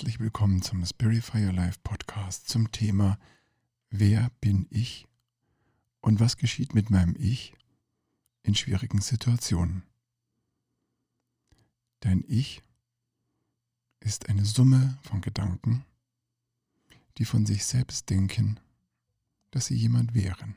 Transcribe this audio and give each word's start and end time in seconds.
Herzlich 0.00 0.18
willkommen 0.18 0.62
zum 0.62 0.82
Spirify 0.86 1.44
Your 1.44 1.52
Life 1.52 1.78
Podcast 1.82 2.48
zum 2.48 2.72
Thema 2.72 3.18
Wer 3.90 4.30
bin 4.40 4.66
ich 4.70 5.06
und 6.00 6.20
was 6.20 6.38
geschieht 6.38 6.74
mit 6.74 6.88
meinem 6.88 7.14
Ich 7.18 7.54
in 8.42 8.54
schwierigen 8.54 9.02
Situationen? 9.02 9.82
Dein 12.00 12.24
Ich 12.26 12.62
ist 14.00 14.30
eine 14.30 14.46
Summe 14.46 14.98
von 15.02 15.20
Gedanken, 15.20 15.84
die 17.18 17.26
von 17.26 17.44
sich 17.44 17.66
selbst 17.66 18.08
denken, 18.08 18.58
dass 19.50 19.66
sie 19.66 19.76
jemand 19.76 20.14
wären. 20.14 20.54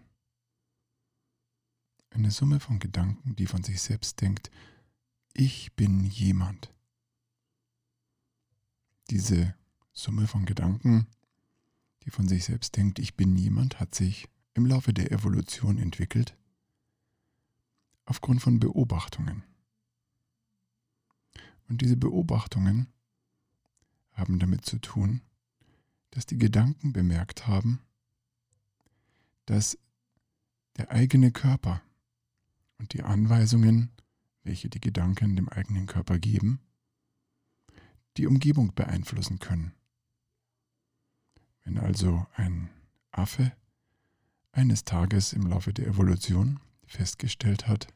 Eine 2.11 2.31
Summe 2.31 2.61
von 2.61 2.79
Gedanken, 2.79 3.35
die 3.35 3.47
von 3.47 3.61
sich 3.61 3.81
selbst 3.81 4.21
denkt, 4.21 4.49
ich 5.33 5.73
bin 5.73 6.05
jemand. 6.05 6.73
Diese 9.09 9.55
Summe 9.91 10.27
von 10.27 10.45
Gedanken, 10.45 11.07
die 12.03 12.09
von 12.09 12.27
sich 12.27 12.45
selbst 12.45 12.75
denkt, 12.75 12.99
ich 12.99 13.15
bin 13.15 13.35
jemand, 13.35 13.79
hat 13.79 13.95
sich 13.95 14.27
im 14.53 14.65
Laufe 14.65 14.93
der 14.93 15.11
Evolution 15.11 15.77
entwickelt 15.77 16.37
aufgrund 18.05 18.41
von 18.41 18.59
Beobachtungen. 18.59 19.43
Und 21.67 21.81
diese 21.81 21.97
Beobachtungen 21.97 22.87
haben 24.11 24.39
damit 24.39 24.65
zu 24.65 24.79
tun, 24.79 25.21
dass 26.11 26.25
die 26.25 26.37
Gedanken 26.37 26.93
bemerkt 26.93 27.47
haben, 27.47 27.79
dass 29.45 29.77
der 30.77 30.91
eigene 30.91 31.31
Körper 31.31 31.81
und 32.77 32.93
die 32.93 33.03
Anweisungen, 33.03 33.91
welche 34.43 34.69
die 34.69 34.81
Gedanken 34.81 35.35
dem 35.35 35.49
eigenen 35.49 35.87
Körper 35.87 36.19
geben, 36.19 36.59
die 38.17 38.27
Umgebung 38.27 38.73
beeinflussen 38.73 39.39
können. 39.39 39.73
Wenn 41.63 41.77
also 41.77 42.25
ein 42.35 42.69
Affe 43.11 43.53
eines 44.51 44.83
Tages 44.83 45.33
im 45.33 45.47
Laufe 45.47 45.73
der 45.73 45.87
Evolution 45.87 46.59
festgestellt 46.85 47.67
hat, 47.67 47.87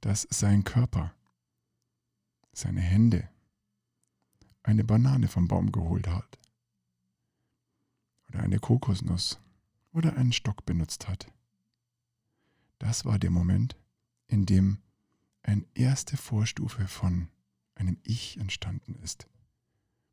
dass 0.00 0.26
sein 0.30 0.64
Körper, 0.64 1.14
seine 2.52 2.80
Hände, 2.80 3.28
eine 4.62 4.84
Banane 4.84 5.28
vom 5.28 5.48
Baum 5.48 5.72
geholt 5.72 6.08
hat 6.08 6.38
oder 8.28 8.40
eine 8.40 8.58
Kokosnuss 8.58 9.38
oder 9.92 10.16
einen 10.16 10.32
Stock 10.32 10.64
benutzt 10.66 11.08
hat. 11.08 11.32
Das 12.78 13.04
war 13.04 13.18
der 13.18 13.30
Moment, 13.30 13.76
in 14.26 14.44
dem 14.46 14.78
eine 15.42 15.64
erste 15.74 16.16
Vorstufe 16.16 16.88
von 16.88 17.28
einem 17.76 17.98
Ich 18.02 18.38
entstanden 18.38 18.96
ist. 18.96 19.28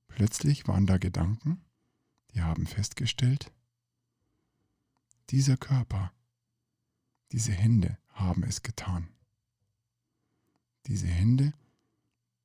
Plötzlich 0.08 0.68
waren 0.68 0.86
da 0.86 0.98
Gedanken, 0.98 1.62
die 2.34 2.42
haben 2.42 2.68
festgestellt, 2.68 3.52
dieser 5.30 5.58
Körper, 5.58 6.12
diese 7.32 7.52
Hände 7.52 7.98
haben 8.10 8.44
es 8.44 8.62
getan. 8.62 9.10
Diese 10.86 11.08
Hände, 11.08 11.54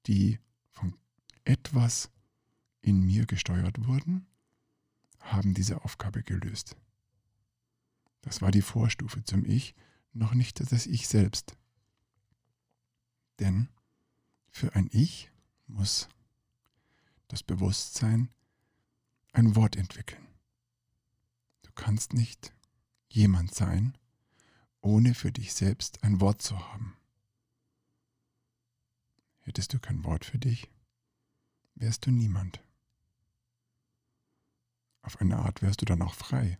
die 0.07 0.39
von 0.71 0.97
etwas 1.45 2.11
in 2.81 3.05
mir 3.05 3.27
gesteuert 3.27 3.87
wurden, 3.87 4.27
haben 5.19 5.53
diese 5.53 5.85
Aufgabe 5.85 6.23
gelöst. 6.23 6.77
Das 8.23 8.41
war 8.41 8.51
die 8.51 8.63
Vorstufe 8.63 9.23
zum 9.25 9.45
Ich, 9.45 9.75
noch 10.13 10.35
nicht 10.35 10.73
das 10.73 10.87
Ich 10.87 11.09
selbst. 11.09 11.57
Denn 13.41 13.69
für 14.59 14.75
ein 14.75 14.89
Ich 14.93 15.31
muss 15.69 16.09
das 17.29 17.45
Bewusstsein 17.45 18.29
ein 19.33 19.55
Wort 19.55 19.77
entwickeln. 19.77 20.27
Du 21.63 21.71
kannst 21.77 22.13
nicht 22.13 22.53
jemand 23.09 23.55
sein, 23.55 23.97
ohne 24.81 25.15
für 25.15 25.31
dich 25.31 25.55
selbst 25.55 26.03
ein 26.03 26.21
Wort 26.21 26.43
zu 26.43 26.59
haben. 26.59 26.97
Hättest 29.43 29.75
du 29.75 29.79
kein 29.79 30.03
Wort 30.03 30.25
für 30.25 30.39
dich, 30.39 30.69
wärst 31.77 32.07
du 32.07 32.11
niemand. 32.11 32.61
Auf 35.03 35.21
eine 35.21 35.37
Art 35.37 35.63
wärst 35.63 35.83
du 35.83 35.85
dann 35.85 36.03
auch 36.03 36.15
frei. 36.15 36.59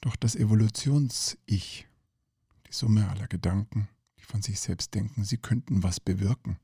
Doch 0.00 0.14
das 0.14 0.36
Evolutions-Ich, 0.36 1.88
die 2.68 2.72
Summe 2.72 3.08
aller 3.08 3.26
Gedanken, 3.26 3.88
von 4.28 4.42
sich 4.42 4.60
selbst 4.60 4.94
denken, 4.94 5.24
sie 5.24 5.38
könnten 5.38 5.82
was 5.82 6.00
bewirken. 6.00 6.58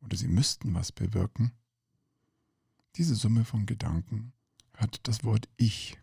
Oder 0.00 0.16
sie 0.16 0.28
müssten 0.28 0.72
was 0.72 0.92
bewirken, 0.92 1.52
diese 2.94 3.16
Summe 3.16 3.44
von 3.44 3.66
Gedanken 3.66 4.32
hat 4.74 5.00
das 5.02 5.24
Wort 5.24 5.48
Ich 5.56 5.98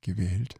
gewählt. 0.00 0.54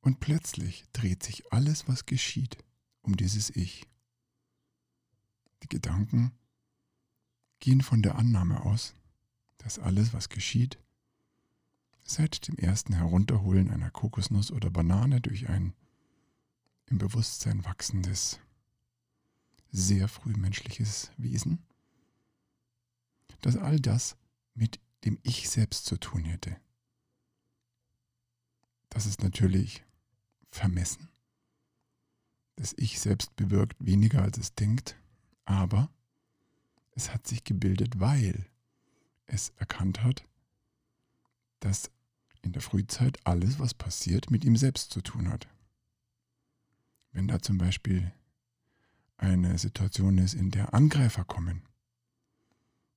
Und 0.00 0.20
plötzlich 0.20 0.84
dreht 0.92 1.22
sich 1.22 1.52
alles, 1.52 1.86
was 1.88 2.06
geschieht, 2.06 2.56
um 3.02 3.16
dieses 3.16 3.50
Ich. 3.50 3.86
Die 5.62 5.68
Gedanken 5.68 6.32
gehen 7.60 7.82
von 7.82 8.02
der 8.02 8.16
Annahme 8.16 8.62
aus, 8.62 8.94
dass 9.58 9.78
alles, 9.78 10.12
was 10.12 10.28
geschieht, 10.28 10.78
seit 12.02 12.48
dem 12.48 12.56
ersten 12.56 12.94
Herunterholen 12.94 13.70
einer 13.70 13.90
Kokosnuss 13.90 14.50
oder 14.50 14.70
Banane 14.70 15.20
durch 15.20 15.48
ein 15.48 15.74
im 16.86 16.98
Bewusstsein 16.98 17.64
wachsendes, 17.64 18.40
sehr 19.70 20.08
frühmenschliches 20.08 21.10
Wesen, 21.16 21.64
dass 23.40 23.56
all 23.56 23.80
das 23.80 24.16
mit 24.54 24.80
dem 25.04 25.18
Ich 25.22 25.50
selbst 25.50 25.86
zu 25.86 25.96
tun 25.96 26.24
hätte. 26.24 26.56
Das 28.88 29.06
ist 29.06 29.22
natürlich 29.22 29.84
vermessen 30.50 31.08
das 32.56 32.74
Ich 32.76 33.00
selbst 33.00 33.34
bewirkt 33.36 33.76
weniger, 33.84 34.22
als 34.22 34.38
es 34.38 34.54
denkt, 34.54 34.96
aber 35.44 35.90
es 36.92 37.12
hat 37.12 37.26
sich 37.26 37.44
gebildet, 37.44 37.98
weil 37.98 38.46
es 39.26 39.50
erkannt 39.56 40.02
hat, 40.02 40.24
dass 41.60 41.90
in 42.42 42.52
der 42.52 42.62
Frühzeit 42.62 43.18
alles, 43.24 43.58
was 43.58 43.74
passiert, 43.74 44.30
mit 44.30 44.44
ihm 44.44 44.56
selbst 44.56 44.90
zu 44.90 45.00
tun 45.00 45.28
hat. 45.28 45.48
Wenn 47.14 47.26
da 47.26 47.40
zum 47.40 47.56
Beispiel 47.56 48.12
eine 49.16 49.56
Situation 49.58 50.18
ist, 50.18 50.34
in 50.34 50.50
der 50.50 50.74
Angreifer 50.74 51.24
kommen, 51.24 51.62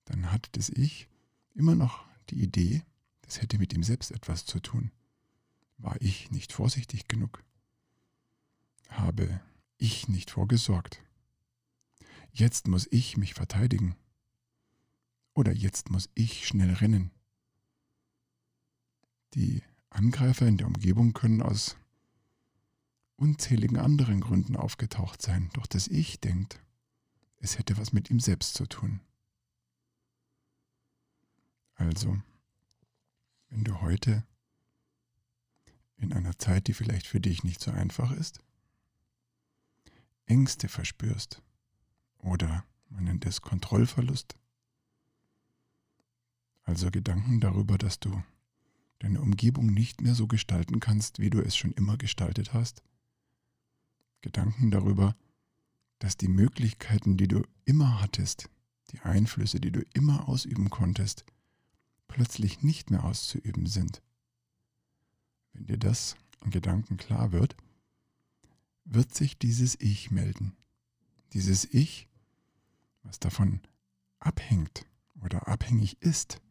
dann 0.03 0.33
hat 0.33 0.50
das 0.57 0.67
Ich 0.67 1.07
immer 1.53 1.75
noch 1.75 2.03
die 2.29 2.44
Idee, 2.44 2.83
das 3.22 3.41
hätte 3.41 3.57
mit 3.57 3.73
ihm 3.73 3.83
selbst 3.83 4.11
etwas 4.11 4.45
zu 4.45 4.59
tun. 4.59 4.91
War 5.77 5.95
ich 6.01 6.31
nicht 6.31 6.51
vorsichtig 6.51 7.07
genug? 7.07 7.41
habe 8.89 9.41
ich 9.77 10.07
nicht 10.07 10.31
vorgesorgt. 10.31 11.03
Jetzt 12.31 12.67
muss 12.67 12.88
ich 12.91 13.17
mich 13.17 13.33
verteidigen. 13.33 13.95
Oder 15.33 15.53
jetzt 15.53 15.89
muss 15.89 16.09
ich 16.16 16.47
schnell 16.47 16.73
rennen. 16.73 17.11
Die 19.33 19.61
Angreifer 19.89 20.47
in 20.47 20.57
der 20.57 20.67
Umgebung 20.67 21.13
können 21.13 21.41
aus 21.41 21.77
unzähligen 23.17 23.78
anderen 23.78 24.22
Gründen 24.22 24.55
aufgetaucht 24.55 25.21
sein, 25.21 25.50
doch 25.53 25.68
das 25.68 25.88
Ich 25.88 26.19
denkt, 26.19 26.59
es 27.39 27.57
hätte 27.57 27.77
was 27.77 27.91
mit 27.91 28.09
ihm 28.09 28.19
selbst 28.19 28.53
zu 28.53 28.65
tun. 28.65 29.01
Also, 31.75 32.19
wenn 33.50 33.63
du 33.63 33.81
heute 33.81 34.24
in 35.97 36.13
einer 36.13 36.38
Zeit, 36.38 36.68
die 36.68 36.74
vielleicht 36.74 37.07
für 37.07 37.19
dich 37.19 37.44
nicht 37.44 37.59
so 37.62 37.71
einfach 37.71 38.12
ist, 38.12 38.39
Ängste 40.25 40.68
verspürst 40.68 41.41
oder 42.19 42.65
man 42.89 43.06
nennt 43.06 43.25
es 43.25 43.41
Kontrollverlust, 43.41 44.38
also 46.63 46.91
Gedanken 46.91 47.39
darüber, 47.39 47.77
dass 47.77 48.00
du 48.00 48.24
deine 49.00 49.21
Umgebung 49.21 49.68
nicht 49.68 50.01
mehr 50.01 50.15
so 50.15 50.27
gestalten 50.27 50.80
kannst, 50.80 51.19
wie 51.19 51.30
du 51.30 51.39
es 51.39 51.56
schon 51.56 51.71
immer 51.74 51.97
gestaltet 51.97 52.53
hast, 52.53 52.83
Gedanken 54.21 54.71
darüber, 54.71 55.15
dass 55.99 56.17
die 56.17 56.27
Möglichkeiten, 56.27 57.17
die 57.17 57.27
du 57.27 57.43
immer 57.65 58.01
hattest, 58.01 58.49
die 58.91 58.99
Einflüsse, 58.99 59.59
die 59.59 59.71
du 59.71 59.81
immer 59.93 60.27
ausüben 60.27 60.69
konntest, 60.69 61.25
plötzlich 62.07 62.63
nicht 62.63 62.89
mehr 62.89 63.03
auszuüben 63.03 63.65
sind. 63.65 64.01
Wenn 65.53 65.65
dir 65.65 65.77
das 65.77 66.15
in 66.43 66.51
Gedanken 66.51 66.97
klar 66.97 67.31
wird, 67.31 67.55
wird 68.85 69.13
sich 69.13 69.37
dieses 69.37 69.79
Ich 69.79 70.11
melden. 70.11 70.55
Dieses 71.33 71.65
Ich, 71.65 72.07
was 73.03 73.19
davon 73.19 73.61
abhängt 74.19 74.85
oder 75.21 75.47
abhängig 75.47 76.01
ist, 76.01 76.41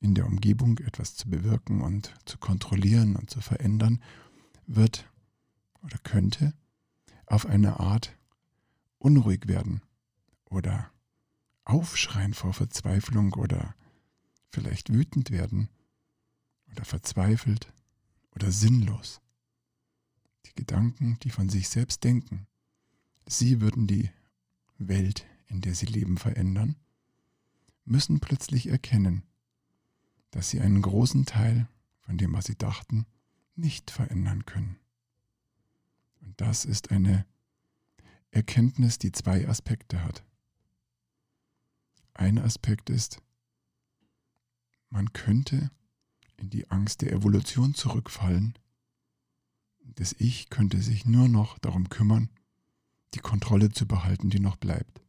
in 0.00 0.14
der 0.14 0.26
Umgebung 0.26 0.78
etwas 0.78 1.16
zu 1.16 1.28
bewirken 1.28 1.80
und 1.80 2.14
zu 2.24 2.38
kontrollieren 2.38 3.16
und 3.16 3.30
zu 3.30 3.40
verändern, 3.40 4.02
wird 4.66 5.10
oder 5.82 5.98
könnte 5.98 6.54
auf 7.28 7.46
eine 7.46 7.80
Art 7.80 8.16
unruhig 8.98 9.46
werden 9.46 9.82
oder 10.44 10.90
aufschreien 11.64 12.34
vor 12.34 12.52
Verzweiflung 12.54 13.34
oder 13.34 13.74
vielleicht 14.50 14.92
wütend 14.92 15.30
werden 15.30 15.68
oder 16.72 16.84
verzweifelt 16.84 17.72
oder 18.34 18.50
sinnlos. 18.50 19.20
Die 20.46 20.54
Gedanken, 20.54 21.18
die 21.22 21.30
von 21.30 21.48
sich 21.48 21.68
selbst 21.68 22.04
denken, 22.04 22.46
sie 23.26 23.60
würden 23.60 23.86
die 23.86 24.10
Welt, 24.78 25.26
in 25.48 25.60
der 25.60 25.74
sie 25.74 25.86
leben, 25.86 26.16
verändern, 26.16 26.76
müssen 27.84 28.20
plötzlich 28.20 28.68
erkennen, 28.68 29.22
dass 30.30 30.50
sie 30.50 30.60
einen 30.60 30.82
großen 30.82 31.26
Teil 31.26 31.68
von 32.00 32.16
dem, 32.16 32.32
was 32.32 32.46
sie 32.46 32.56
dachten, 32.56 33.06
nicht 33.56 33.90
verändern 33.90 34.46
können. 34.46 34.78
Und 36.20 36.40
das 36.40 36.64
ist 36.64 36.90
eine 36.90 37.26
Erkenntnis, 38.30 38.98
die 38.98 39.12
zwei 39.12 39.48
Aspekte 39.48 40.02
hat. 40.02 40.24
Ein 42.14 42.38
Aspekt 42.38 42.90
ist, 42.90 43.22
man 44.90 45.12
könnte 45.12 45.70
in 46.36 46.50
die 46.50 46.70
Angst 46.70 47.02
der 47.02 47.12
Evolution 47.12 47.74
zurückfallen. 47.74 48.58
Das 49.84 50.14
Ich 50.18 50.50
könnte 50.50 50.82
sich 50.82 51.04
nur 51.04 51.28
noch 51.28 51.58
darum 51.58 51.88
kümmern, 51.88 52.30
die 53.14 53.20
Kontrolle 53.20 53.70
zu 53.70 53.86
behalten, 53.86 54.30
die 54.30 54.40
noch 54.40 54.56
bleibt. 54.56 55.00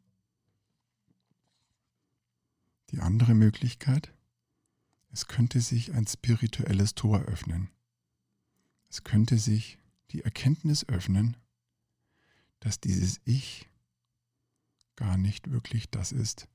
Die 2.92 3.00
andere 3.00 3.36
Möglichkeit, 3.36 4.14
es 5.12 5.28
könnte 5.28 5.62
sich 5.62 5.94
ein 5.94 6.08
spirituelles 6.08 6.96
Tor 6.96 7.22
öffnen. 7.22 7.70
Es 8.90 9.04
könnte 9.04 9.38
sich 9.38 9.79
die 10.12 10.24
Erkenntnis 10.24 10.88
öffnen, 10.88 11.38
dass 12.60 12.80
dieses 12.80 13.20
Ich 13.26 13.68
gar 14.96 15.18
nicht 15.18 15.52
wirklich 15.52 15.90
das 15.90 16.12
ist, 16.12 16.48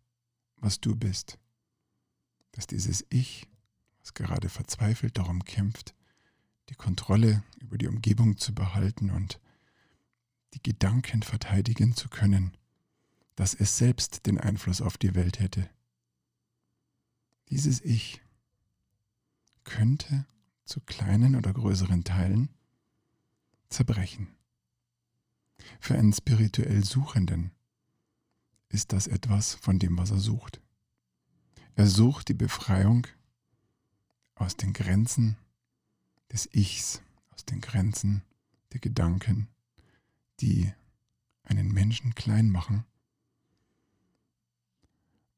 was 0.56 0.80
du 0.80 0.96
bist. 0.96 1.38
Dass 2.52 2.66
dieses 2.66 3.04
Ich, 3.08 3.48
was 4.00 4.14
gerade 4.14 4.48
verzweifelt 4.48 5.16
darum 5.18 5.44
kämpft, 5.44 5.94
die 6.68 6.74
Kontrolle 6.74 7.42
über 7.60 7.78
die 7.78 7.88
Umgebung 7.88 8.36
zu 8.36 8.54
behalten 8.54 9.10
und 9.10 9.40
die 10.54 10.62
Gedanken 10.62 11.22
verteidigen 11.22 11.94
zu 11.94 12.08
können, 12.08 12.56
dass 13.34 13.54
es 13.54 13.76
selbst 13.76 14.26
den 14.26 14.38
Einfluss 14.38 14.80
auf 14.80 14.96
die 14.96 15.14
Welt 15.14 15.40
hätte. 15.40 15.68
Dieses 17.48 17.80
Ich 17.80 18.22
könnte 19.64 20.26
zu 20.64 20.80
kleinen 20.80 21.36
oder 21.36 21.52
größeren 21.52 22.04
Teilen 22.04 22.48
zerbrechen. 23.74 24.28
Für 25.80 25.94
einen 25.96 26.12
spirituell 26.12 26.84
Suchenden 26.84 27.50
ist 28.68 28.92
das 28.92 29.06
etwas 29.06 29.54
von 29.54 29.78
dem, 29.78 29.98
was 29.98 30.10
er 30.10 30.18
sucht. 30.18 30.60
Er 31.74 31.86
sucht 31.86 32.28
die 32.28 32.34
Befreiung 32.34 33.06
aus 34.36 34.56
den 34.56 34.72
Grenzen 34.72 35.36
des 36.32 36.48
Ichs, 36.52 37.02
aus 37.30 37.44
den 37.44 37.60
Grenzen 37.60 38.22
der 38.72 38.80
Gedanken, 38.80 39.48
die 40.40 40.72
einen 41.42 41.72
Menschen 41.72 42.14
klein 42.14 42.50
machen. 42.50 42.84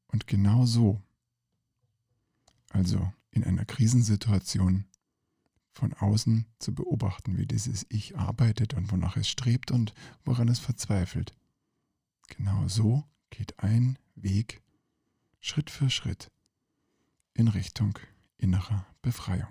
Und 0.07 0.27
genau 0.27 0.65
so, 0.65 1.01
also 2.69 3.11
in 3.31 3.43
einer 3.43 3.65
Krisensituation, 3.65 4.85
von 5.77 5.93
außen 5.93 6.45
zu 6.59 6.73
beobachten, 6.73 7.37
wie 7.37 7.45
dieses 7.45 7.85
Ich 7.89 8.17
arbeitet 8.17 8.73
und 8.73 8.91
wonach 8.91 9.15
es 9.15 9.29
strebt 9.29 9.71
und 9.71 9.93
woran 10.25 10.47
es 10.47 10.59
verzweifelt. 10.59 11.33
Genau 12.27 12.67
so 12.67 13.03
geht 13.29 13.59
ein 13.59 13.97
Weg 14.15 14.61
Schritt 15.39 15.69
für 15.69 15.89
Schritt 15.89 16.31
in 17.33 17.47
Richtung 17.47 17.99
innerer 18.37 18.85
Befreiung. 19.01 19.47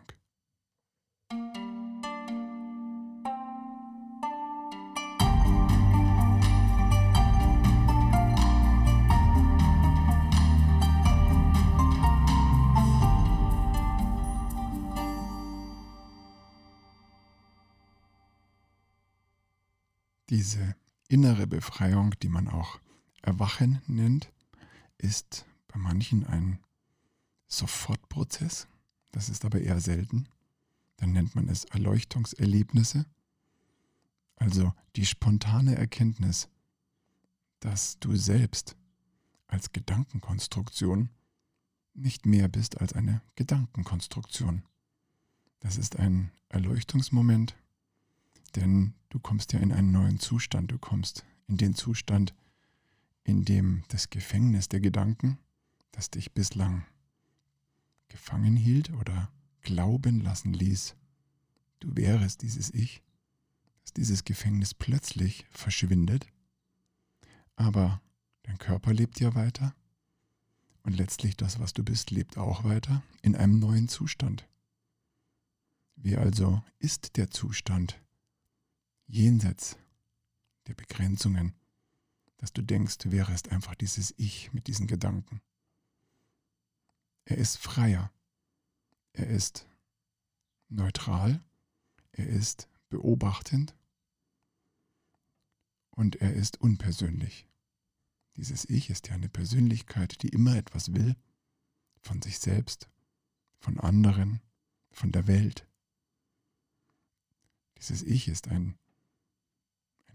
Diese 20.37 20.77
innere 21.09 21.47
Befreiung, 21.47 22.15
die 22.21 22.29
man 22.29 22.47
auch 22.47 22.79
Erwachen 23.23 23.81
nennt, 23.87 24.31
ist 24.99 25.47
bei 25.67 25.79
manchen 25.79 26.27
ein 26.27 26.59
Sofortprozess. 27.47 28.69
Das 29.13 29.31
ist 29.31 29.47
aber 29.47 29.63
eher 29.63 29.81
selten. 29.81 30.29
Dann 30.99 31.13
nennt 31.13 31.35
man 31.35 31.49
es 31.49 31.65
Erleuchtungserlebnisse. 31.65 33.07
Also 34.37 34.75
die 34.95 35.07
spontane 35.07 35.75
Erkenntnis, 35.75 36.51
dass 37.61 37.99
du 37.99 38.15
selbst 38.15 38.77
als 39.47 39.73
Gedankenkonstruktion 39.73 41.09
nicht 41.95 42.27
mehr 42.27 42.49
bist 42.49 42.79
als 42.79 42.93
eine 42.93 43.23
Gedankenkonstruktion. 43.37 44.65
Das 45.61 45.79
ist 45.79 45.97
ein 45.97 46.31
Erleuchtungsmoment, 46.51 47.57
denn 48.55 48.95
du 49.09 49.19
kommst 49.19 49.53
ja 49.53 49.61
in 49.61 49.73
einen 49.73 49.93
neuen 49.93 50.19
Zustand. 50.21 50.71
Du 50.71 50.79
kommst 50.79 51.25
in 51.49 51.57
den 51.57 51.75
Zustand, 51.75 52.35
in 53.25 53.45
dem 53.45 53.85
das 53.89 54.11
Gefängnis 54.11 54.69
der 54.69 54.81
Gedanken, 54.81 55.39
das 55.93 56.11
dich 56.11 56.33
bislang 56.33 56.85
gefangen 58.09 58.57
hielt 58.57 58.93
oder 58.93 59.31
glauben 59.63 60.21
lassen 60.21 60.53
ließ, 60.53 60.95
du 61.81 61.97
wärest 61.97 62.43
dieses 62.43 62.73
Ich, 62.73 63.03
dass 63.83 63.93
dieses 63.93 64.25
Gefängnis 64.25 64.75
plötzlich 64.75 65.47
verschwindet, 65.51 66.27
aber 67.57 68.01
dein 68.45 68.59
Körper 68.59 68.93
lebt 68.93 69.19
ja 69.21 69.35
weiter 69.35 69.75
und 70.83 70.97
letztlich 70.97 71.37
das, 71.37 71.59
was 71.59 71.73
du 71.73 71.83
bist, 71.83 72.13
lebt 72.13 72.39
auch 72.39 72.63
weiter 72.63 73.03
in 73.23 73.35
einem 73.35 73.59
neuen 73.59 73.89
Zustand. 73.89 74.49
Wie 75.97 76.17
also 76.17 76.63
ist 76.79 77.17
der 77.17 77.31
Zustand, 77.31 78.01
jenseits 79.07 79.77
der 80.67 80.75
Begrenzungen, 80.75 81.55
dass 82.39 82.53
du 82.53 82.63
denkst, 82.63 82.99
du 82.99 83.13
wärst 83.13 83.51
einfach 83.51 83.75
dieses 83.75 84.15
Ich 84.19 84.53
mit 84.53 84.67
diesen 84.67 84.87
Gedanken. 84.87 85.41
Er 87.25 87.39
ist 87.39 87.57
freier. 87.59 88.13
Er 89.13 89.29
ist 89.29 89.67
neutral. 90.69 91.43
Er 92.13 92.27
ist 92.27 92.69
beobachtend. 92.89 93.75
Und 95.91 96.17
er 96.17 96.35
ist 96.35 96.61
unpersönlich. 96.61 97.49
Dieses 98.37 98.67
Ich 98.67 98.91
ist 98.91 99.09
ja 99.09 99.15
eine 99.15 99.31
Persönlichkeit, 99.31 100.23
die 100.23 100.29
immer 100.29 100.57
etwas 100.57 100.93
will, 100.93 101.17
von 102.01 102.21
sich 102.21 102.39
selbst, 102.39 102.91
von 103.59 103.81
anderen, 103.81 104.43
von 104.91 105.11
der 105.11 105.27
Welt. 105.27 105.67
Dieses 107.79 108.03
Ich 108.03 108.29
ist 108.29 108.49
ein 108.49 108.79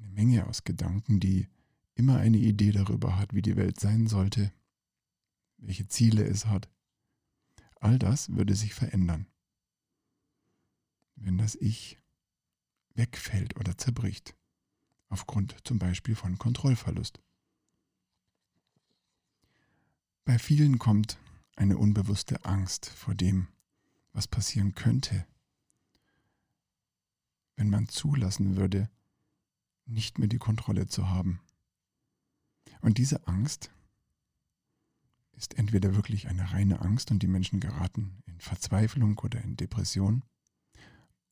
eine 0.01 0.12
Menge 0.12 0.48
aus 0.48 0.63
Gedanken, 0.63 1.20
die 1.20 1.48
immer 1.96 2.17
eine 2.17 2.38
Idee 2.38 2.72
darüber 2.72 3.17
hat, 3.17 3.34
wie 3.34 3.41
die 3.41 3.55
Welt 3.55 3.79
sein 3.79 4.08
sollte, 4.08 4.51
welche 5.58 5.88
Ziele 5.88 6.24
es 6.24 6.46
hat. 6.46 6.70
All 7.75 8.00
das 8.00 8.29
würde 8.29 8.55
sich 8.55 8.74
verändern, 8.74 9.27
wenn 11.15 11.38
das 11.38 11.55
Ich 11.55 12.00
wegfällt 12.96 13.55
oder 13.58 13.77
zerbricht, 13.77 14.36
aufgrund 15.10 15.55
zum 15.63 15.79
Beispiel 15.79 16.15
von 16.15 16.38
Kontrollverlust. 16.38 17.20
Bei 20.25 20.38
vielen 20.39 20.79
kommt 20.79 21.17
eine 21.55 21.77
unbewusste 21.77 22.46
Angst 22.46 22.88
vor 22.88 23.15
dem, 23.15 23.48
was 24.13 24.27
passieren 24.27 24.75
könnte, 24.75 25.25
wenn 27.55 27.70
man 27.70 27.88
zulassen 27.88 28.55
würde, 28.55 28.89
nicht 29.86 30.20
mehr 30.20 30.28
die 30.28 30.38
Kontrolle 30.38 30.88
zu 30.88 31.10
haben. 31.10 31.42
Und 32.82 32.98
diese 32.98 33.28
Angst 33.28 33.72
ist 35.34 35.58
entweder 35.58 35.96
wirklich 35.96 36.28
eine 36.28 36.52
reine 36.52 36.82
Angst 36.82 37.12
und 37.12 37.24
die 37.24 37.28
Menschen 37.28 37.60
geraten 37.60 38.22
in 38.26 38.40
Verzweiflung 38.40 39.18
oder 39.20 39.42
in 39.42 39.56
Depression, 39.56 40.24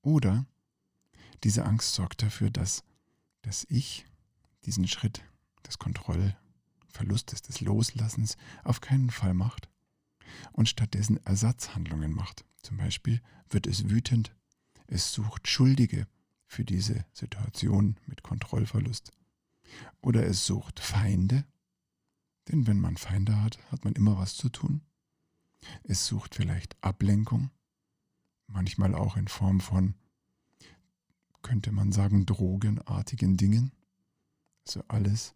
oder 0.02 0.46
diese 1.44 1.66
Angst 1.66 1.94
sorgt 1.94 2.22
dafür, 2.22 2.50
dass 2.50 2.84
das 3.42 3.66
Ich 3.70 4.06
diesen 4.66 4.88
Schritt 4.88 5.24
des 5.66 5.78
Kontrollverlustes, 5.78 7.42
des 7.42 7.62
Loslassens 7.62 8.38
auf 8.64 8.82
keinen 8.82 9.10
Fall 9.10 9.34
macht 9.34 9.70
und 10.52 10.70
stattdessen 10.70 11.18
Ersatzhandlungen 11.26 12.14
macht. 12.14 12.46
Zum 12.62 12.78
Beispiel 12.78 13.22
wird 13.50 13.68
es 13.68 13.90
wütend, 13.90 14.36
es 14.88 15.12
sucht 15.12 15.48
Schuldige, 15.48 16.08
für 16.50 16.66
diese 16.66 17.06
Situation 17.14 17.96
mit 18.08 18.24
Kontrollverlust. 18.24 19.12
Oder 20.02 20.26
es 20.26 20.46
sucht 20.46 20.80
Feinde, 20.80 21.46
Denn 22.50 22.66
wenn 22.66 22.80
man 22.80 22.98
Feinde 22.98 23.42
hat, 23.44 23.60
hat 23.72 23.86
man 23.86 23.94
immer 23.94 24.18
was 24.18 24.36
zu 24.36 24.50
tun. 24.50 24.82
Es 25.84 26.08
sucht 26.08 26.34
vielleicht 26.34 26.76
Ablenkung, 26.84 27.52
manchmal 28.48 28.96
auch 28.96 29.18
in 29.18 29.28
Form 29.28 29.60
von, 29.60 29.94
könnte 31.44 31.72
man 31.72 31.92
sagen, 31.92 32.26
drogenartigen 32.26 33.38
Dingen. 33.38 33.72
Also 34.66 34.84
alles, 34.88 35.36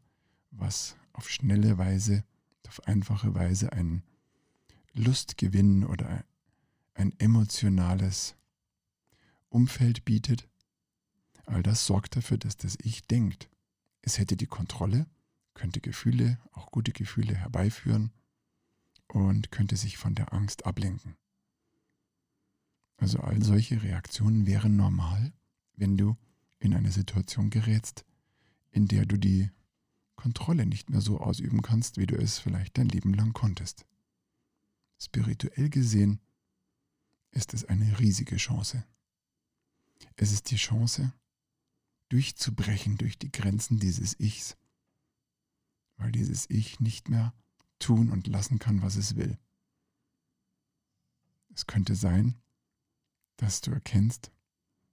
was 0.50 0.96
auf 1.12 1.30
schnelle 1.30 1.78
Weise, 1.78 2.24
auf 2.68 2.88
einfache 2.88 3.36
Weise 3.36 3.72
ein 3.74 4.02
Lustgewinn 4.94 5.84
oder 5.84 6.26
ein 6.96 7.14
emotionales 7.20 8.36
Umfeld 9.50 10.04
bietet. 10.04 10.50
All 11.46 11.64
das 11.64 11.86
sorgt 11.86 12.16
dafür, 12.16 12.38
dass 12.38 12.58
das 12.58 12.78
Ich 12.82 13.06
denkt. 13.08 13.50
Es 14.02 14.18
hätte 14.18 14.38
die 14.38 14.48
Kontrolle, 14.48 15.08
könnte 15.54 15.82
Gefühle, 15.82 16.40
auch 16.52 16.72
gute 16.72 16.92
Gefühle 16.92 17.36
herbeiführen 17.36 18.12
und 19.08 19.52
könnte 19.52 19.78
sich 19.78 19.98
von 19.98 20.16
der 20.16 20.34
Angst 20.34 20.66
ablenken. 20.66 21.16
Also 22.98 23.20
all 23.20 23.42
solche 23.44 23.82
Reaktionen 23.84 24.46
wären 24.46 24.76
normal, 24.76 25.34
wenn 25.76 25.98
du 25.98 26.18
in 26.60 26.74
eine 26.74 26.92
Situation 26.92 27.50
gerätst, 27.50 28.06
in 28.72 28.88
der 28.88 29.06
du 29.06 29.18
die 29.18 29.52
Kontrolle 30.16 30.66
nicht 30.66 30.90
mehr 30.90 31.02
so 31.02 31.20
ausüben 31.20 31.62
kannst, 31.62 31.98
wie 31.98 32.06
du 32.06 32.16
es 32.16 32.40
vielleicht 32.40 32.78
dein 32.78 32.88
Leben 32.88 33.14
lang 33.14 33.34
konntest. 33.34 33.86
Spirituell 34.98 35.70
gesehen 35.70 36.20
ist 37.32 37.54
es 37.54 37.66
eine 37.66 38.00
riesige 38.00 38.38
Chance. 38.38 38.86
Es 40.16 40.32
ist 40.32 40.52
die 40.52 40.56
Chance, 40.56 41.14
durchzubrechen 42.14 42.98
durch 42.98 43.18
die 43.18 43.32
Grenzen 43.32 43.80
dieses 43.80 44.20
Ichs, 44.20 44.56
weil 45.98 46.12
dieses 46.12 46.48
Ich 46.48 46.80
nicht 46.80 47.10
mehr 47.10 47.34
tun 47.80 48.12
und 48.12 48.28
lassen 48.28 48.60
kann, 48.60 48.84
was 48.84 48.98
es 48.98 49.16
will. 49.16 49.40
Es 51.56 51.66
könnte 51.66 51.96
sein, 51.96 52.36
dass 53.38 53.62
du 53.62 53.72
erkennst, 53.72 54.32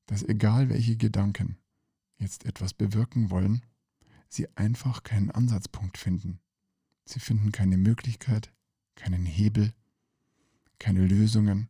dass 0.06 0.22
egal 0.22 0.70
welche 0.70 0.96
Gedanken 0.96 1.58
jetzt 2.16 2.46
etwas 2.46 2.72
bewirken 2.72 3.28
wollen, 3.28 3.66
sie 4.28 4.48
einfach 4.56 5.02
keinen 5.02 5.30
Ansatzpunkt 5.30 5.98
finden. 5.98 6.40
Sie 7.04 7.20
finden 7.20 7.52
keine 7.52 7.76
Möglichkeit, 7.76 8.50
keinen 8.94 9.26
Hebel, 9.26 9.74
keine 10.78 11.06
Lösungen, 11.06 11.68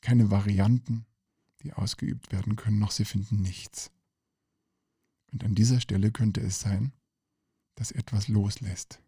keine 0.00 0.32
Varianten, 0.32 1.06
die 1.62 1.72
ausgeübt 1.72 2.32
werden 2.32 2.56
können, 2.56 2.80
noch 2.80 2.90
sie 2.90 3.04
finden 3.04 3.42
nichts. 3.42 3.92
Und 5.36 5.44
an 5.44 5.54
dieser 5.54 5.82
Stelle 5.82 6.12
könnte 6.12 6.40
es 6.40 6.60
sein, 6.60 6.94
dass 7.74 7.90
etwas 7.90 8.28
loslässt, 8.28 9.02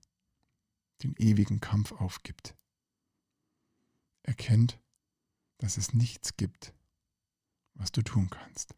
den 1.02 1.14
ewigen 1.16 1.58
Kampf 1.58 1.92
aufgibt, 1.92 2.54
erkennt, 4.24 4.78
dass 5.56 5.78
es 5.78 5.94
nichts 5.94 6.36
gibt, 6.36 6.74
was 7.72 7.92
du 7.92 8.02
tun 8.02 8.28
kannst. 8.28 8.74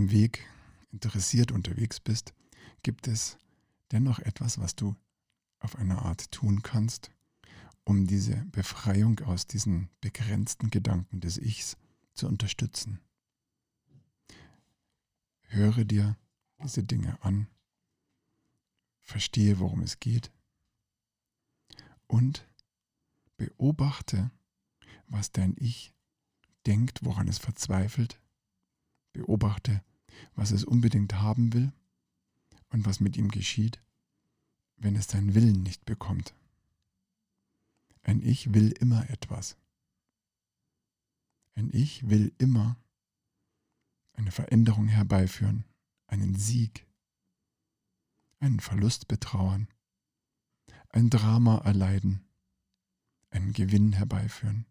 Diesem 0.00 0.10
Weg 0.12 0.46
interessiert 0.92 1.52
unterwegs 1.52 2.00
bist, 2.00 2.32
gibt 2.82 3.06
es 3.06 3.36
dennoch 3.92 4.18
etwas, 4.18 4.58
was 4.58 4.74
du 4.74 4.96
auf 5.58 5.76
eine 5.76 6.00
Art 6.00 6.30
tun 6.32 6.62
kannst, 6.62 7.10
um 7.84 8.06
diese 8.06 8.36
Befreiung 8.46 9.20
aus 9.20 9.46
diesen 9.46 9.90
begrenzten 10.00 10.70
Gedanken 10.70 11.20
des 11.20 11.36
Ichs 11.36 11.76
zu 12.14 12.26
unterstützen. 12.28 13.00
Höre 15.48 15.84
dir 15.84 16.16
diese 16.62 16.82
Dinge 16.82 17.22
an, 17.22 17.46
verstehe, 19.02 19.58
worum 19.58 19.82
es 19.82 20.00
geht 20.00 20.32
und 22.06 22.46
beobachte, 23.36 24.30
was 25.08 25.30
dein 25.32 25.54
Ich 25.58 25.92
denkt, 26.66 27.04
woran 27.04 27.28
es 27.28 27.38
verzweifelt, 27.38 28.18
beobachte, 29.12 29.82
was 30.34 30.50
es 30.50 30.64
unbedingt 30.64 31.14
haben 31.14 31.52
will 31.52 31.72
und 32.70 32.86
was 32.86 33.00
mit 33.00 33.16
ihm 33.16 33.30
geschieht, 33.30 33.80
wenn 34.76 34.96
es 34.96 35.08
seinen 35.08 35.34
Willen 35.34 35.62
nicht 35.62 35.84
bekommt. 35.84 36.34
Ein 38.02 38.22
Ich 38.22 38.54
will 38.54 38.72
immer 38.72 39.08
etwas. 39.10 39.56
Ein 41.54 41.70
Ich 41.72 42.08
will 42.08 42.32
immer 42.38 42.76
eine 44.14 44.30
Veränderung 44.30 44.88
herbeiführen, 44.88 45.64
einen 46.06 46.34
Sieg, 46.34 46.86
einen 48.38 48.60
Verlust 48.60 49.08
betrauern, 49.08 49.68
ein 50.88 51.10
Drama 51.10 51.58
erleiden, 51.58 52.24
einen 53.30 53.52
Gewinn 53.52 53.92
herbeiführen. 53.92 54.66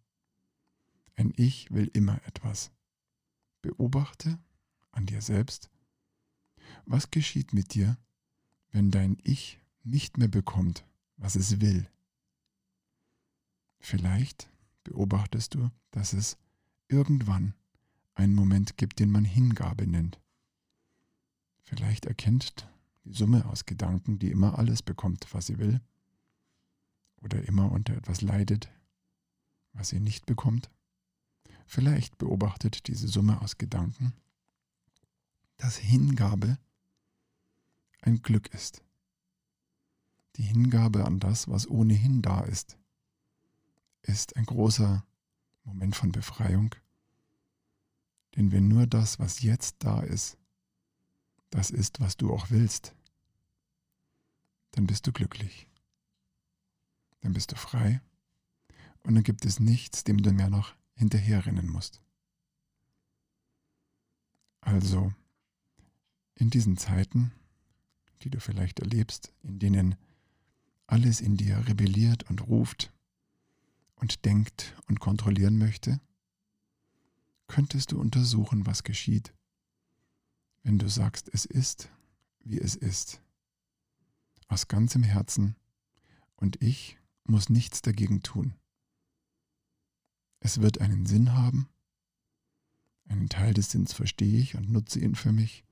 Ein 1.16 1.34
Ich 1.36 1.72
will 1.72 1.88
immer 1.94 2.24
etwas. 2.26 2.72
Beobachte 3.62 4.40
an 4.92 5.06
dir 5.06 5.22
selbst, 5.22 5.70
was 6.86 7.12
geschieht 7.12 7.54
mit 7.54 7.74
dir, 7.74 7.98
wenn 8.72 8.92
dein 8.92 9.18
Ich 9.24 9.60
nicht 9.84 10.18
mehr 10.18 10.28
bekommt, 10.28 10.86
was 11.18 11.36
es 11.36 11.62
will. 11.62 11.90
Vielleicht 13.80 14.50
beobachtest 14.84 15.56
du, 15.56 15.70
dass 15.92 16.14
es 16.14 16.38
irgendwann 16.88 17.54
einen 18.14 18.36
Moment 18.36 18.78
gibt, 18.78 19.00
den 19.00 19.12
man 19.12 19.24
Hingabe 19.24 19.88
nennt. 19.88 20.20
Vielleicht 21.64 22.06
erkennt 22.06 22.68
die 23.06 23.14
Summe 23.14 23.46
aus 23.46 23.66
Gedanken, 23.66 24.20
die 24.20 24.32
immer 24.32 24.58
alles 24.58 24.82
bekommt, 24.82 25.34
was 25.34 25.48
sie 25.48 25.58
will, 25.58 25.82
oder 27.22 27.44
immer 27.48 27.72
unter 27.72 27.96
etwas 27.96 28.22
leidet, 28.22 28.70
was 29.74 29.90
sie 29.90 30.00
nicht 30.00 30.26
bekommt. 30.26 30.70
Vielleicht 31.66 32.18
beobachtet 32.18 32.88
diese 32.88 33.08
Summe 33.08 33.42
aus 33.42 33.58
Gedanken, 33.58 34.14
dass 35.60 35.78
Hingabe 35.78 36.58
ein 38.02 38.22
Glück 38.24 38.48
ist. 38.54 38.82
Die 40.38 40.44
Hingabe 40.44 41.06
an 41.06 41.20
das, 41.20 41.50
was 41.50 41.70
ohnehin 41.70 42.22
da 42.22 42.42
ist, 42.42 42.78
ist 44.02 44.38
ein 44.38 44.46
großer 44.46 45.06
Moment 45.66 45.96
von 45.96 46.12
Befreiung. 46.12 46.74
Denn 48.36 48.52
wenn 48.52 48.70
nur 48.70 48.88
das, 48.88 49.20
was 49.20 49.42
jetzt 49.42 49.76
da 49.80 50.02
ist, 50.02 50.38
das 51.50 51.72
ist, 51.72 52.00
was 52.00 52.16
du 52.16 52.34
auch 52.34 52.50
willst, 52.50 52.96
dann 54.72 54.88
bist 54.88 55.08
du 55.08 55.12
glücklich. 55.12 55.68
Dann 57.20 57.34
bist 57.34 57.52
du 57.52 57.58
frei 57.58 58.02
und 59.04 59.16
dann 59.16 59.24
gibt 59.24 59.44
es 59.46 59.60
nichts, 59.60 60.06
dem 60.06 60.22
du 60.22 60.32
mehr 60.32 60.50
noch 60.50 60.74
hinterherrennen 60.96 61.68
musst. 61.70 62.02
Also, 64.62 65.12
in 66.36 66.50
diesen 66.50 66.78
Zeiten, 66.78 67.32
die 68.22 68.30
du 68.30 68.40
vielleicht 68.40 68.80
erlebst, 68.80 69.34
in 69.44 69.60
denen 69.60 69.96
alles 70.88 71.22
in 71.22 71.38
dir 71.38 71.68
rebelliert 71.68 72.30
und 72.30 72.48
ruft 72.48 72.92
und 73.96 74.26
denkt 74.26 74.76
und 74.88 75.00
kontrollieren 75.00 75.58
möchte, 75.58 76.00
könntest 77.48 77.92
du 77.92 78.00
untersuchen, 78.00 78.66
was 78.66 78.84
geschieht, 78.84 79.34
wenn 80.64 80.78
du 80.80 80.90
sagst, 80.90 81.30
es 81.34 81.46
ist, 81.46 81.90
wie 82.44 82.60
es 82.60 82.76
ist, 82.76 83.22
aus 84.48 84.68
ganzem 84.68 85.04
Herzen, 85.04 85.56
und 86.40 86.62
ich 86.62 86.98
muss 87.26 87.50
nichts 87.50 87.82
dagegen 87.82 88.24
tun. 88.24 88.56
Es 90.40 90.62
wird 90.62 90.80
einen 90.80 91.06
Sinn 91.06 91.34
haben. 91.34 91.68
Einen 93.10 93.28
Teil 93.28 93.54
des 93.54 93.72
Sinns 93.72 93.92
verstehe 93.92 94.40
ich 94.40 94.56
und 94.56 94.72
nutze 94.72 95.00
ihn 95.00 95.16
für 95.16 95.34
mich. 95.34 95.66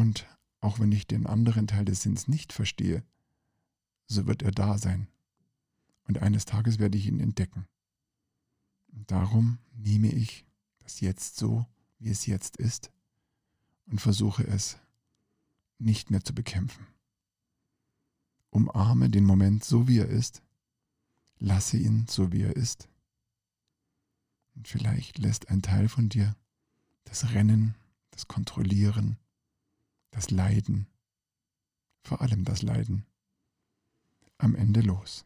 Und 0.00 0.26
auch 0.60 0.80
wenn 0.80 0.92
ich 0.92 1.06
den 1.06 1.26
anderen 1.26 1.66
Teil 1.66 1.84
des 1.84 2.00
Sinns 2.00 2.26
nicht 2.26 2.54
verstehe, 2.54 3.04
so 4.06 4.26
wird 4.26 4.40
er 4.40 4.50
da 4.50 4.78
sein. 4.78 5.08
Und 6.04 6.22
eines 6.22 6.46
Tages 6.46 6.78
werde 6.78 6.96
ich 6.96 7.06
ihn 7.06 7.20
entdecken. 7.20 7.66
Und 8.92 9.10
darum 9.10 9.58
nehme 9.74 10.08
ich 10.08 10.46
das 10.78 11.00
jetzt 11.00 11.36
so, 11.36 11.66
wie 11.98 12.08
es 12.08 12.24
jetzt 12.24 12.56
ist, 12.56 12.90
und 13.84 14.00
versuche 14.00 14.46
es 14.46 14.78
nicht 15.78 16.10
mehr 16.10 16.24
zu 16.24 16.34
bekämpfen. 16.34 16.86
Umarme 18.48 19.10
den 19.10 19.24
Moment 19.24 19.64
so, 19.64 19.86
wie 19.86 19.98
er 19.98 20.08
ist, 20.08 20.40
lasse 21.38 21.76
ihn 21.76 22.06
so, 22.08 22.32
wie 22.32 22.40
er 22.40 22.56
ist 22.56 22.88
und 24.54 24.66
vielleicht 24.66 25.18
lässt 25.18 25.50
ein 25.50 25.60
Teil 25.60 25.90
von 25.90 26.08
dir 26.08 26.34
das 27.04 27.32
Rennen 27.34 27.74
das 28.12 28.28
Kontrollieren, 28.28 29.18
das 30.10 30.30
Leiden, 30.30 30.86
vor 32.02 32.20
allem 32.20 32.44
das 32.44 32.62
Leiden, 32.62 33.06
am 34.38 34.54
Ende 34.54 34.80
los. 34.80 35.24